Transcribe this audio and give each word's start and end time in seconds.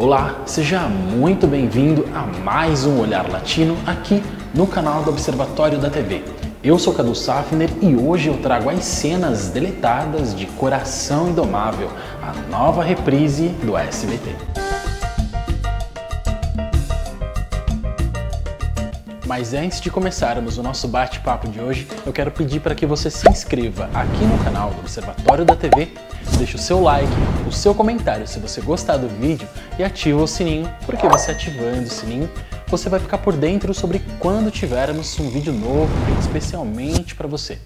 Olá, 0.00 0.42
seja 0.46 0.82
muito 0.82 1.44
bem-vindo 1.48 2.06
a 2.14 2.20
mais 2.20 2.86
um 2.86 3.00
Olhar 3.00 3.28
Latino 3.28 3.76
aqui 3.84 4.22
no 4.54 4.64
canal 4.64 5.02
do 5.02 5.10
Observatório 5.10 5.76
da 5.76 5.90
TV. 5.90 6.22
Eu 6.62 6.78
sou 6.78 6.94
Cadu 6.94 7.16
Safner 7.16 7.68
e 7.82 7.96
hoje 7.96 8.28
eu 8.28 8.38
trago 8.38 8.70
as 8.70 8.84
cenas 8.84 9.48
deletadas 9.48 10.36
de 10.36 10.46
Coração 10.46 11.30
Indomável, 11.30 11.90
a 12.22 12.32
nova 12.48 12.84
reprise 12.84 13.48
do 13.64 13.76
SBT. 13.76 14.36
Mas 19.26 19.52
antes 19.52 19.80
de 19.80 19.90
começarmos 19.90 20.58
o 20.58 20.62
nosso 20.62 20.86
bate-papo 20.86 21.48
de 21.48 21.60
hoje, 21.60 21.88
eu 22.06 22.12
quero 22.12 22.30
pedir 22.30 22.60
para 22.60 22.76
que 22.76 22.86
você 22.86 23.10
se 23.10 23.28
inscreva 23.28 23.90
aqui 23.92 24.24
no 24.24 24.38
canal 24.44 24.70
do 24.70 24.78
Observatório 24.78 25.44
da 25.44 25.56
TV, 25.56 25.88
deixe 26.38 26.54
o 26.54 26.58
seu 26.58 26.80
like, 26.80 27.10
o 27.48 27.52
seu 27.52 27.74
comentário 27.74 28.26
se 28.26 28.38
você 28.38 28.60
gostar 28.60 28.98
do 28.98 29.08
vídeo 29.08 29.48
e 29.78 29.84
ativa 29.84 30.22
o 30.22 30.28
sininho, 30.28 30.70
porque 30.84 31.08
você 31.08 31.30
ativando 31.30 31.82
o 31.82 31.90
sininho, 31.90 32.30
você 32.68 32.88
vai 32.88 33.00
ficar 33.00 33.18
por 33.18 33.34
dentro 33.34 33.72
sobre 33.72 34.00
quando 34.18 34.50
tivermos 34.50 35.18
um 35.18 35.30
vídeo 35.30 35.52
novo 35.52 35.90
especialmente 36.20 37.14
para 37.14 37.26
você. 37.26 37.58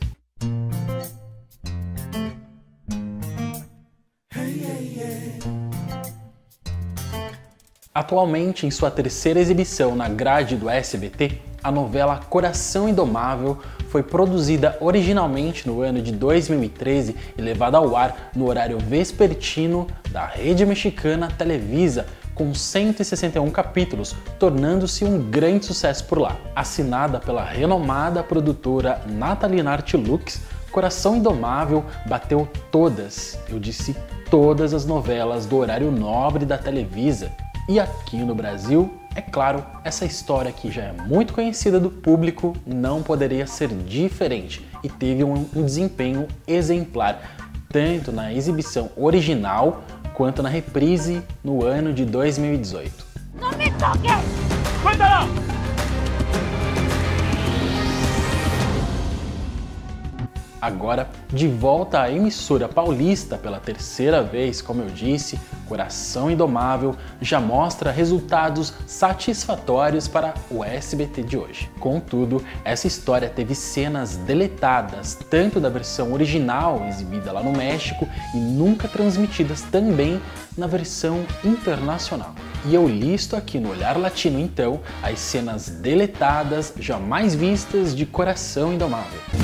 Atualmente, 7.94 8.66
em 8.66 8.70
sua 8.70 8.90
terceira 8.90 9.38
exibição 9.38 9.94
na 9.94 10.08
grade 10.08 10.56
do 10.56 10.70
SBT, 10.70 11.38
a 11.62 11.70
novela 11.70 12.16
Coração 12.16 12.88
Indomável 12.88 13.58
foi 13.90 14.02
produzida 14.02 14.78
originalmente 14.80 15.68
no 15.68 15.82
ano 15.82 16.00
de 16.00 16.10
2013 16.10 17.14
e 17.36 17.42
levada 17.42 17.76
ao 17.76 17.94
ar 17.94 18.30
no 18.34 18.48
horário 18.48 18.78
vespertino 18.78 19.86
da 20.10 20.24
rede 20.24 20.64
mexicana 20.64 21.28
Televisa, 21.36 22.06
com 22.34 22.54
161 22.54 23.50
capítulos, 23.50 24.16
tornando-se 24.38 25.04
um 25.04 25.30
grande 25.30 25.66
sucesso 25.66 26.06
por 26.06 26.18
lá. 26.18 26.38
Assinada 26.56 27.20
pela 27.20 27.44
renomada 27.44 28.22
produtora 28.22 29.02
Nathalie 29.06 29.60
Artilux, 29.60 30.40
Coração 30.70 31.16
Indomável 31.16 31.84
bateu 32.06 32.48
todas, 32.70 33.38
eu 33.50 33.60
disse 33.60 33.94
todas 34.30 34.72
as 34.72 34.86
novelas 34.86 35.44
do 35.44 35.58
horário 35.58 35.92
nobre 35.92 36.46
da 36.46 36.56
Televisa. 36.56 37.30
E 37.68 37.78
aqui 37.78 38.16
no 38.16 38.34
Brasil, 38.34 38.92
é 39.14 39.20
claro, 39.20 39.64
essa 39.84 40.04
história 40.04 40.50
que 40.50 40.70
já 40.70 40.82
é 40.82 40.92
muito 40.92 41.32
conhecida 41.32 41.78
do 41.78 41.90
público 41.90 42.56
não 42.66 43.02
poderia 43.02 43.46
ser 43.46 43.68
diferente 43.68 44.66
e 44.82 44.88
teve 44.88 45.22
um, 45.22 45.46
um 45.54 45.64
desempenho 45.64 46.26
exemplar, 46.46 47.36
tanto 47.68 48.10
na 48.10 48.32
exibição 48.32 48.90
original 48.96 49.84
quanto 50.14 50.42
na 50.42 50.48
reprise 50.48 51.22
no 51.42 51.64
ano 51.64 51.92
de 51.92 52.04
2018. 52.04 53.06
¡No 53.40 53.50
me 53.56 53.70
toques! 53.72 54.10
¡Cuéntala! 54.82 55.61
Agora, 60.62 61.10
de 61.28 61.48
volta 61.48 62.00
à 62.00 62.08
emissora 62.08 62.68
paulista 62.68 63.36
pela 63.36 63.58
terceira 63.58 64.22
vez, 64.22 64.62
como 64.62 64.80
eu 64.80 64.90
disse, 64.90 65.36
Coração 65.68 66.30
Indomável 66.30 66.94
já 67.20 67.40
mostra 67.40 67.90
resultados 67.90 68.72
satisfatórios 68.86 70.06
para 70.06 70.34
o 70.48 70.62
SBT 70.62 71.24
de 71.24 71.36
hoje. 71.36 71.68
Contudo, 71.80 72.44
essa 72.64 72.86
história 72.86 73.28
teve 73.28 73.56
cenas 73.56 74.16
deletadas, 74.18 75.18
tanto 75.28 75.58
da 75.58 75.68
versão 75.68 76.12
original 76.12 76.86
exibida 76.88 77.32
lá 77.32 77.42
no 77.42 77.50
México 77.50 78.08
e 78.32 78.36
nunca 78.36 78.86
transmitidas 78.86 79.62
também 79.62 80.22
na 80.56 80.68
versão 80.68 81.24
internacional. 81.42 82.36
E 82.66 82.72
eu 82.72 82.86
listo 82.86 83.34
aqui 83.34 83.58
no 83.58 83.70
Olhar 83.70 83.98
Latino 83.98 84.38
então 84.38 84.80
as 85.02 85.18
cenas 85.18 85.68
deletadas 85.68 86.72
jamais 86.78 87.34
vistas 87.34 87.96
de 87.96 88.06
Coração 88.06 88.72
Indomável. 88.72 89.41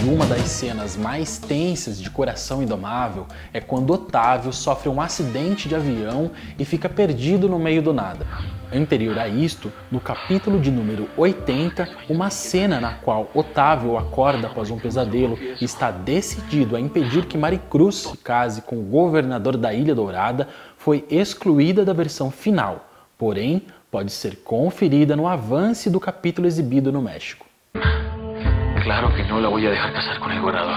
E 0.00 0.08
uma 0.08 0.24
das 0.24 0.48
cenas 0.48 0.96
mais 0.96 1.36
tensas 1.36 2.00
de 2.00 2.08
Coração 2.08 2.62
Indomável 2.62 3.26
é 3.52 3.60
quando 3.60 3.92
Otávio 3.92 4.50
sofre 4.50 4.88
um 4.88 4.98
acidente 4.98 5.68
de 5.68 5.74
avião 5.74 6.30
e 6.58 6.64
fica 6.64 6.88
perdido 6.88 7.50
no 7.50 7.58
meio 7.58 7.82
do 7.82 7.92
nada. 7.92 8.26
Anterior 8.72 9.18
a 9.18 9.28
isto, 9.28 9.70
no 9.90 10.00
capítulo 10.00 10.58
de 10.58 10.70
número 10.70 11.06
80, 11.18 11.86
uma 12.08 12.30
cena 12.30 12.80
na 12.80 12.94
qual 12.94 13.30
Otávio 13.34 13.98
acorda 13.98 14.46
após 14.46 14.70
um 14.70 14.78
pesadelo 14.78 15.38
e 15.60 15.66
está 15.66 15.90
decidido 15.90 16.76
a 16.76 16.80
impedir 16.80 17.26
que 17.26 17.36
Maricruz 17.36 17.96
se 17.96 18.16
case 18.16 18.62
com 18.62 18.78
o 18.78 18.84
governador 18.84 19.58
da 19.58 19.74
Ilha 19.74 19.94
Dourada 19.94 20.48
foi 20.78 21.04
excluída 21.10 21.84
da 21.84 21.92
versão 21.92 22.30
final, 22.30 22.88
porém 23.18 23.66
pode 23.90 24.12
ser 24.12 24.36
conferida 24.36 25.14
no 25.14 25.28
avance 25.28 25.90
do 25.90 26.00
capítulo 26.00 26.46
exibido 26.46 26.90
no 26.90 27.02
México. 27.02 27.49
Claro 28.82 29.14
que 29.14 29.22
no 29.24 29.40
la 29.40 29.48
voy 29.48 29.66
a 29.66 29.70
dejar 29.70 29.92
casar 29.92 30.18
con 30.18 30.32
el 30.32 30.40
gobernador. 30.40 30.76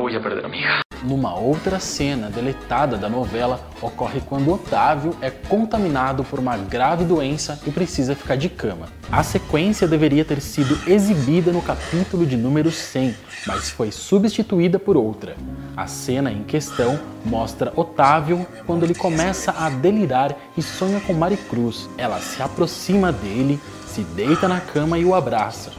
Voy 0.00 0.14
a 0.14 0.20
perder 0.20 0.44
a 0.44 0.48
mi 0.48 0.60
hija. 0.60 0.80
Numa 1.02 1.34
outra 1.34 1.78
cena 1.78 2.30
deletada 2.30 2.96
da 2.96 3.08
novela, 3.08 3.60
ocorre 3.82 4.20
quando 4.20 4.52
Otávio 4.52 5.14
é 5.20 5.30
contaminado 5.30 6.24
por 6.24 6.38
uma 6.38 6.56
grave 6.56 7.04
doença 7.04 7.60
e 7.66 7.70
precisa 7.70 8.14
ficar 8.14 8.36
de 8.36 8.48
cama. 8.48 8.86
A 9.12 9.22
sequência 9.22 9.86
deveria 9.86 10.24
ter 10.24 10.40
sido 10.40 10.78
exibida 10.86 11.52
no 11.52 11.60
capítulo 11.60 12.24
de 12.24 12.36
número 12.36 12.70
100, 12.70 13.14
mas 13.46 13.70
foi 13.70 13.92
substituída 13.92 14.78
por 14.78 14.96
outra. 14.96 15.36
A 15.76 15.86
cena 15.86 16.32
em 16.32 16.42
questão 16.42 16.98
mostra 17.24 17.72
Otávio 17.76 18.46
quando 18.64 18.84
ele 18.84 18.94
começa 18.94 19.52
a 19.52 19.68
delirar 19.68 20.34
e 20.56 20.62
sonha 20.62 21.00
com 21.00 21.12
Maricruz. 21.12 21.88
Ela 21.98 22.18
se 22.18 22.42
aproxima 22.42 23.12
dele, 23.12 23.60
se 23.86 24.02
deita 24.02 24.48
na 24.48 24.60
cama 24.60 24.98
e 24.98 25.04
o 25.04 25.14
abraça. 25.14 25.70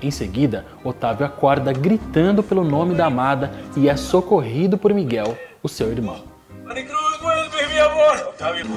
Em 0.00 0.10
seguida, 0.10 0.64
Otávio 0.84 1.26
acorda 1.26 1.72
gritando 1.72 2.42
pelo 2.42 2.62
nome 2.62 2.94
da 2.94 3.06
amada 3.06 3.50
e 3.76 3.88
é 3.88 3.96
socorrido 3.96 4.78
por 4.78 4.94
Miguel, 4.94 5.36
o 5.62 5.68
seu 5.68 5.90
irmão. 5.90 6.22
Mi 6.64 7.80
amor. 7.80 8.16
Tranquilo, 8.36 8.76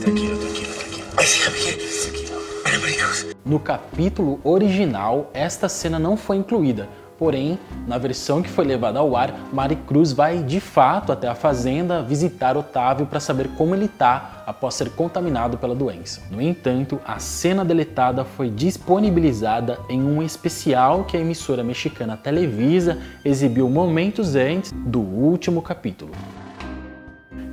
tranquilo, 0.00 0.38
tranquilo. 0.38 0.96
No 3.44 3.60
capítulo 3.60 4.40
original, 4.42 5.30
esta 5.32 5.68
cena 5.68 5.98
não 5.98 6.16
foi 6.16 6.36
incluída, 6.36 6.88
porém, 7.18 7.58
na 7.86 7.98
versão 7.98 8.42
que 8.42 8.48
foi 8.48 8.64
levada 8.64 8.98
ao 8.98 9.16
ar, 9.16 9.34
Maricruz 9.52 10.12
vai 10.12 10.42
de 10.42 10.60
fato 10.60 11.12
até 11.12 11.28
a 11.28 11.34
fazenda 11.34 12.02
visitar 12.02 12.56
Otávio 12.56 13.06
para 13.06 13.20
saber 13.20 13.48
como 13.56 13.74
ele 13.74 13.86
está 13.86 14.44
após 14.46 14.74
ser 14.74 14.90
contaminado 14.90 15.58
pela 15.58 15.74
doença. 15.74 16.22
No 16.30 16.40
entanto, 16.40 17.00
a 17.04 17.18
cena 17.18 17.64
deletada 17.64 18.24
foi 18.24 18.48
disponibilizada 18.48 19.78
em 19.88 20.02
um 20.02 20.22
especial 20.22 21.04
que 21.04 21.16
a 21.16 21.20
emissora 21.20 21.64
mexicana 21.64 22.16
Televisa 22.16 22.98
exibiu 23.24 23.68
momentos 23.68 24.36
antes 24.36 24.72
do 24.72 25.00
último 25.00 25.60
capítulo. 25.60 26.12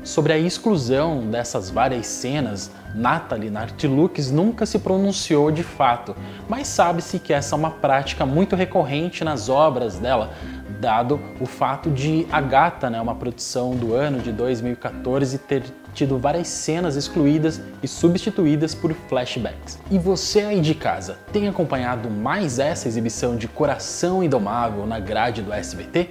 Sobre 0.03 0.33
a 0.33 0.37
exclusão 0.37 1.21
dessas 1.31 1.69
várias 1.69 2.07
cenas, 2.07 2.69
Natalie 2.93 3.49
Nartilux 3.49 4.29
nunca 4.29 4.65
se 4.65 4.77
pronunciou 4.77 5.49
de 5.49 5.63
fato, 5.63 6.13
mas 6.49 6.67
sabe-se 6.67 7.19
que 7.19 7.31
essa 7.31 7.55
é 7.55 7.57
uma 7.57 7.71
prática 7.71 8.25
muito 8.25 8.53
recorrente 8.53 9.23
nas 9.23 9.47
obras 9.47 9.97
dela, 9.97 10.33
dado 10.81 11.21
o 11.39 11.45
fato 11.45 11.89
de 11.89 12.27
Agatha, 12.29 12.89
né, 12.89 12.99
uma 12.99 13.15
produção 13.15 13.71
do 13.71 13.93
ano 13.93 14.19
de 14.19 14.33
2014, 14.33 15.37
ter 15.37 15.63
tido 15.93 16.17
várias 16.17 16.49
cenas 16.49 16.97
excluídas 16.97 17.61
e 17.81 17.87
substituídas 17.87 18.75
por 18.75 18.93
flashbacks. 19.07 19.79
E 19.89 19.97
você 19.97 20.41
aí 20.41 20.59
de 20.59 20.75
casa, 20.75 21.17
tem 21.31 21.47
acompanhado 21.47 22.09
mais 22.09 22.59
essa 22.59 22.89
exibição 22.89 23.37
de 23.37 23.47
Coração 23.47 24.21
Indomável 24.21 24.85
na 24.85 24.99
grade 24.99 25.41
do 25.41 25.53
SBT? 25.53 26.09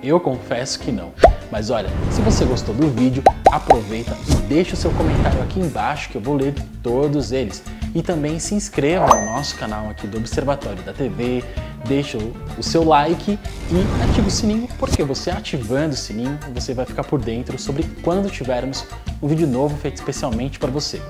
Eu 0.00 0.20
confesso 0.20 0.78
que 0.78 0.92
não. 0.92 1.12
Mas 1.52 1.68
olha, 1.68 1.90
se 2.10 2.22
você 2.22 2.46
gostou 2.46 2.74
do 2.74 2.88
vídeo, 2.88 3.22
aproveita 3.52 4.16
e 4.26 4.34
deixa 4.48 4.72
o 4.72 4.76
seu 4.76 4.90
comentário 4.92 5.42
aqui 5.42 5.60
embaixo 5.60 6.08
que 6.08 6.16
eu 6.16 6.20
vou 6.22 6.34
ler 6.34 6.54
todos 6.82 7.30
eles. 7.30 7.62
E 7.94 8.00
também 8.00 8.38
se 8.38 8.54
inscreva 8.54 9.06
no 9.06 9.26
nosso 9.26 9.54
canal 9.56 9.90
aqui 9.90 10.06
do 10.06 10.16
Observatório 10.16 10.82
da 10.82 10.94
TV, 10.94 11.44
deixa 11.84 12.16
o 12.56 12.62
seu 12.62 12.82
like 12.82 13.38
e 13.70 14.08
ativa 14.10 14.28
o 14.28 14.30
sininho, 14.30 14.66
porque 14.78 15.04
você 15.04 15.30
ativando 15.30 15.92
o 15.92 15.96
sininho, 15.96 16.38
você 16.54 16.72
vai 16.72 16.86
ficar 16.86 17.04
por 17.04 17.20
dentro 17.20 17.58
sobre 17.58 17.82
quando 18.02 18.30
tivermos 18.30 18.86
um 19.20 19.28
vídeo 19.28 19.46
novo 19.46 19.76
feito 19.76 19.96
especialmente 19.96 20.58
para 20.58 20.70
você. 20.70 21.02